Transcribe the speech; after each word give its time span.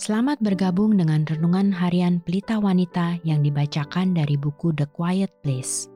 Selamat 0.00 0.40
bergabung 0.40 0.96
dengan 0.96 1.28
renungan 1.28 1.76
harian 1.76 2.24
Pelita 2.24 2.56
Wanita 2.56 3.20
yang 3.20 3.44
dibacakan 3.44 4.16
dari 4.16 4.40
buku 4.40 4.72
The 4.72 4.88
Quiet 4.88 5.28
Place. 5.44 5.92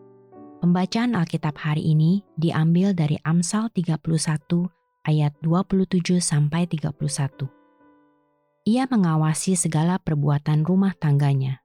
Pembacaan 0.61 1.17
Alkitab 1.17 1.57
hari 1.57 1.89
ini 1.89 2.21
diambil 2.37 2.93
dari 2.93 3.17
Amsal 3.25 3.73
31 3.73 4.05
ayat 5.09 5.33
27 5.41 6.21
sampai 6.21 6.69
31. 6.69 7.49
Ia 8.69 8.85
mengawasi 8.93 9.57
segala 9.57 9.97
perbuatan 9.97 10.69
rumah 10.69 10.93
tangganya. 11.01 11.65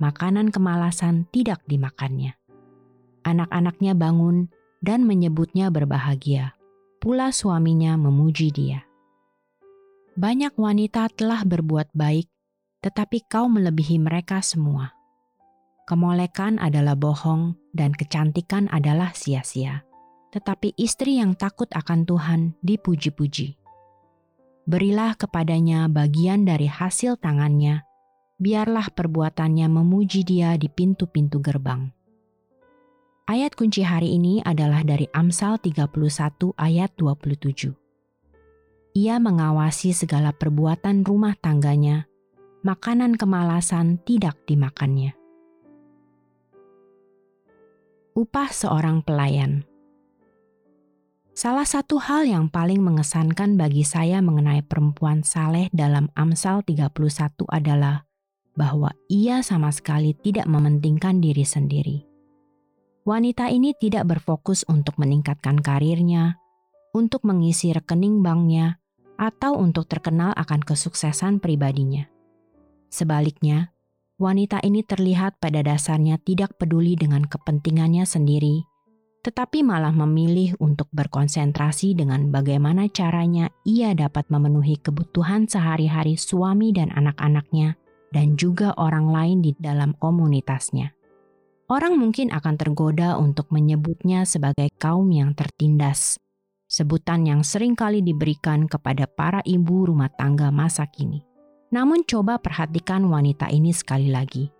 Makanan 0.00 0.56
kemalasan 0.56 1.28
tidak 1.36 1.60
dimakannya. 1.68 2.32
Anak-anaknya 3.28 3.92
bangun 3.92 4.48
dan 4.80 5.04
menyebutnya 5.04 5.68
berbahagia. 5.68 6.56
Pula 6.96 7.28
suaminya 7.28 8.00
memuji 8.00 8.48
dia. 8.56 8.83
Banyak 10.14 10.54
wanita 10.54 11.10
telah 11.10 11.42
berbuat 11.42 11.90
baik, 11.90 12.30
tetapi 12.86 13.26
kau 13.26 13.50
melebihi 13.50 13.98
mereka 13.98 14.38
semua. 14.46 14.94
Kemolekan 15.90 16.62
adalah 16.62 16.94
bohong, 16.94 17.58
dan 17.74 17.90
kecantikan 17.90 18.70
adalah 18.70 19.10
sia-sia. 19.10 19.82
Tetapi 20.30 20.78
istri 20.78 21.18
yang 21.18 21.34
takut 21.34 21.66
akan 21.74 22.06
Tuhan 22.06 22.54
dipuji-puji. 22.62 23.58
Berilah 24.70 25.18
kepadanya 25.18 25.90
bagian 25.90 26.46
dari 26.46 26.70
hasil 26.70 27.18
tangannya, 27.18 27.82
biarlah 28.38 28.94
perbuatannya 28.94 29.66
memuji 29.66 30.22
dia 30.22 30.54
di 30.54 30.70
pintu-pintu 30.70 31.42
gerbang. 31.42 31.90
Ayat 33.26 33.58
kunci 33.58 33.82
hari 33.82 34.14
ini 34.14 34.46
adalah 34.46 34.86
dari 34.86 35.10
Amsal 35.10 35.58
31 35.58 36.54
ayat 36.54 36.94
27 37.02 37.83
ia 38.94 39.18
mengawasi 39.18 39.90
segala 39.90 40.30
perbuatan 40.30 41.02
rumah 41.02 41.34
tangganya, 41.42 42.06
makanan 42.62 43.18
kemalasan 43.18 43.98
tidak 44.06 44.38
dimakannya. 44.46 45.18
Upah 48.14 48.54
seorang 48.54 49.02
pelayan 49.02 49.66
Salah 51.34 51.66
satu 51.66 51.98
hal 51.98 52.30
yang 52.30 52.46
paling 52.46 52.78
mengesankan 52.78 53.58
bagi 53.58 53.82
saya 53.82 54.22
mengenai 54.22 54.62
perempuan 54.62 55.26
saleh 55.26 55.66
dalam 55.74 56.06
Amsal 56.14 56.62
31 56.62 56.94
adalah 57.50 58.06
bahwa 58.54 58.94
ia 59.10 59.42
sama 59.42 59.74
sekali 59.74 60.14
tidak 60.14 60.46
mementingkan 60.46 61.18
diri 61.18 61.42
sendiri. 61.42 62.06
Wanita 63.02 63.50
ini 63.50 63.74
tidak 63.74 64.06
berfokus 64.06 64.62
untuk 64.70 64.94
meningkatkan 65.02 65.58
karirnya, 65.58 66.38
untuk 66.94 67.26
mengisi 67.26 67.74
rekening 67.74 68.22
banknya, 68.22 68.78
atau 69.16 69.58
untuk 69.58 69.86
terkenal 69.86 70.34
akan 70.34 70.60
kesuksesan 70.62 71.38
pribadinya. 71.38 72.06
Sebaliknya, 72.90 73.74
wanita 74.22 74.62
ini 74.62 74.86
terlihat 74.86 75.42
pada 75.42 75.62
dasarnya 75.62 76.18
tidak 76.22 76.54
peduli 76.58 76.94
dengan 76.94 77.26
kepentingannya 77.26 78.06
sendiri, 78.06 78.62
tetapi 79.24 79.64
malah 79.64 79.90
memilih 79.90 80.52
untuk 80.60 80.86
berkonsentrasi 80.92 81.96
dengan 81.96 82.28
bagaimana 82.28 82.86
caranya 82.92 83.48
ia 83.64 83.96
dapat 83.96 84.28
memenuhi 84.28 84.76
kebutuhan 84.78 85.48
sehari-hari 85.48 86.14
suami 86.14 86.70
dan 86.70 86.92
anak-anaknya, 86.92 87.80
dan 88.12 88.36
juga 88.36 88.76
orang 88.76 89.08
lain 89.10 89.38
di 89.42 89.56
dalam 89.56 89.96
komunitasnya. 89.98 90.94
Orang 91.64 91.96
mungkin 91.96 92.28
akan 92.28 92.60
tergoda 92.60 93.16
untuk 93.16 93.48
menyebutnya 93.48 94.28
sebagai 94.28 94.68
kaum 94.76 95.08
yang 95.08 95.32
tertindas, 95.32 96.20
sebutan 96.74 97.22
yang 97.22 97.46
sering 97.46 97.78
kali 97.78 98.02
diberikan 98.02 98.66
kepada 98.66 99.06
para 99.06 99.38
ibu 99.46 99.86
rumah 99.86 100.10
tangga 100.10 100.50
masa 100.50 100.90
kini. 100.90 101.22
Namun 101.70 102.02
coba 102.02 102.42
perhatikan 102.42 103.06
wanita 103.06 103.46
ini 103.46 103.70
sekali 103.70 104.10
lagi. 104.10 104.50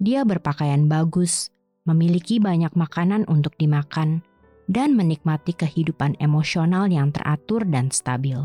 Dia 0.00 0.24
berpakaian 0.24 0.88
bagus, 0.88 1.52
memiliki 1.84 2.40
banyak 2.40 2.72
makanan 2.72 3.28
untuk 3.28 3.52
dimakan, 3.60 4.24
dan 4.64 4.96
menikmati 4.96 5.52
kehidupan 5.52 6.16
emosional 6.24 6.88
yang 6.88 7.12
teratur 7.12 7.68
dan 7.68 7.92
stabil. 7.92 8.40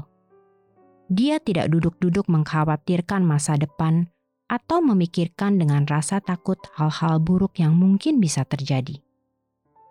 Dia 1.08 1.40
tidak 1.40 1.72
duduk-duduk 1.72 2.28
mengkhawatirkan 2.28 3.24
masa 3.24 3.56
depan 3.56 4.12
atau 4.52 4.84
memikirkan 4.84 5.56
dengan 5.56 5.88
rasa 5.88 6.20
takut 6.20 6.60
hal-hal 6.76 7.24
buruk 7.24 7.56
yang 7.56 7.72
mungkin 7.72 8.20
bisa 8.20 8.44
terjadi. 8.44 9.00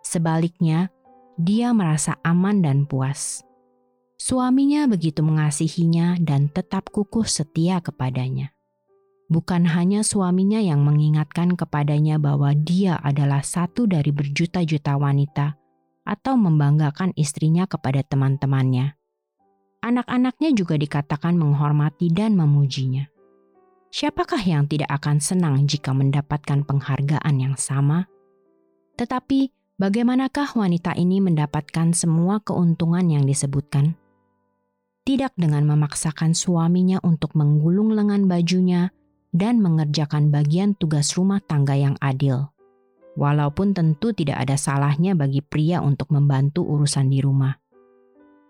Sebaliknya, 0.01 0.89
dia 1.39 1.71
merasa 1.71 2.19
aman 2.25 2.63
dan 2.63 2.83
puas. 2.87 3.43
Suaminya 4.21 4.85
begitu 4.85 5.25
mengasihinya 5.25 6.19
dan 6.21 6.51
tetap 6.51 6.93
kukuh 6.93 7.25
setia 7.25 7.81
kepadanya. 7.81 8.53
Bukan 9.31 9.63
hanya 9.63 10.03
suaminya 10.03 10.59
yang 10.59 10.83
mengingatkan 10.83 11.55
kepadanya 11.55 12.19
bahwa 12.19 12.51
dia 12.51 12.99
adalah 12.99 13.41
satu 13.41 13.87
dari 13.87 14.11
berjuta-juta 14.11 14.99
wanita, 14.99 15.55
atau 16.03 16.35
membanggakan 16.35 17.15
istrinya 17.15 17.63
kepada 17.63 18.03
teman-temannya. 18.03 18.97
Anak-anaknya 19.81 20.53
juga 20.53 20.77
dikatakan 20.77 21.39
menghormati 21.39 22.13
dan 22.13 22.37
memujinya. 22.37 23.09
Siapakah 23.91 24.43
yang 24.45 24.69
tidak 24.69 24.87
akan 24.87 25.17
senang 25.17 25.65
jika 25.65 25.91
mendapatkan 25.91 26.63
penghargaan 26.63 27.35
yang 27.41 27.55
sama? 27.57 28.05
Tetapi 28.95 29.60
Bagaimanakah 29.81 30.53
wanita 30.53 30.93
ini 30.93 31.17
mendapatkan 31.25 31.97
semua 31.97 32.37
keuntungan 32.37 33.01
yang 33.01 33.25
disebutkan? 33.25 33.97
Tidak 35.01 35.33
dengan 35.33 35.65
memaksakan 35.65 36.37
suaminya 36.37 37.01
untuk 37.01 37.33
menggulung 37.33 37.89
lengan 37.89 38.29
bajunya 38.29 38.93
dan 39.33 39.57
mengerjakan 39.57 40.29
bagian 40.29 40.77
tugas 40.77 41.17
rumah 41.17 41.41
tangga 41.41 41.73
yang 41.73 41.97
adil. 41.97 42.53
Walaupun 43.17 43.73
tentu 43.73 44.13
tidak 44.13 44.45
ada 44.45 44.53
salahnya 44.53 45.17
bagi 45.17 45.41
pria 45.41 45.81
untuk 45.81 46.13
membantu 46.13 46.61
urusan 46.61 47.09
di 47.09 47.17
rumah. 47.17 47.57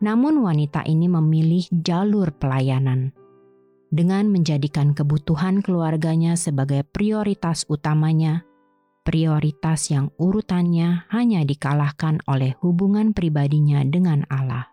Namun 0.04 0.44
wanita 0.44 0.84
ini 0.84 1.08
memilih 1.08 1.64
jalur 1.72 2.36
pelayanan. 2.36 3.16
Dengan 3.88 4.28
menjadikan 4.28 4.92
kebutuhan 4.92 5.64
keluarganya 5.64 6.36
sebagai 6.36 6.84
prioritas 6.92 7.64
utamanya, 7.72 8.44
prioritas 9.02 9.90
yang 9.90 10.14
urutannya 10.22 11.10
hanya 11.10 11.42
dikalahkan 11.42 12.22
oleh 12.30 12.54
hubungan 12.62 13.14
pribadinya 13.18 13.82
dengan 13.86 14.26
Allah. 14.30 14.70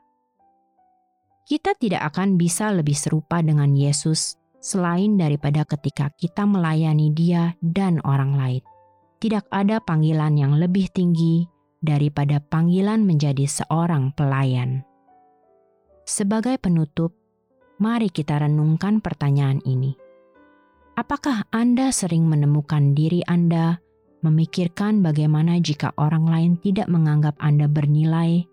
Kita 1.48 1.72
tidak 1.72 2.12
akan 2.12 2.36
bisa 2.36 2.68
lebih 2.68 2.92
serupa 2.92 3.40
dengan 3.40 3.72
Yesus 3.72 4.36
selain 4.60 5.16
daripada 5.16 5.64
ketika 5.64 6.12
kita 6.12 6.44
melayani 6.44 7.08
Dia 7.16 7.56
dan 7.64 8.04
orang 8.04 8.36
lain. 8.36 8.62
Tidak 9.18 9.48
ada 9.48 9.80
panggilan 9.80 10.36
yang 10.36 10.60
lebih 10.60 10.92
tinggi 10.92 11.48
daripada 11.80 12.38
panggilan 12.38 13.02
menjadi 13.02 13.48
seorang 13.48 14.12
pelayan. 14.12 14.84
Sebagai 16.04 16.60
penutup, 16.60 17.16
mari 17.80 18.12
kita 18.12 18.44
renungkan 18.44 19.00
pertanyaan 19.00 19.64
ini. 19.64 19.96
Apakah 20.98 21.46
Anda 21.54 21.94
sering 21.94 22.26
menemukan 22.26 22.92
diri 22.92 23.22
Anda 23.24 23.78
memikirkan 24.24 25.04
bagaimana 25.04 25.60
jika 25.60 25.92
orang 26.00 26.26
lain 26.26 26.52
tidak 26.58 26.88
menganggap 26.90 27.36
Anda 27.38 27.68
bernilai, 27.68 28.48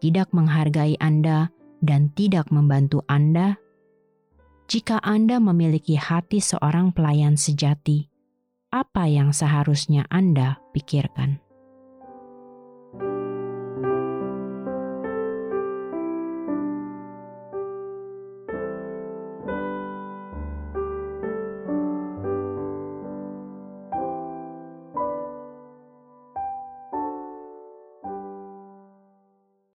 tidak 0.00 0.32
menghargai 0.32 0.98
Anda, 0.98 1.52
dan 1.84 2.08
tidak 2.16 2.48
membantu 2.48 3.04
Anda? 3.06 3.60
Jika 4.64 4.96
Anda 5.04 5.36
memiliki 5.38 6.00
hati 6.00 6.40
seorang 6.40 6.96
pelayan 6.96 7.36
sejati, 7.36 8.08
apa 8.72 9.04
yang 9.06 9.36
seharusnya 9.36 10.08
Anda 10.08 10.56
pikirkan? 10.72 11.43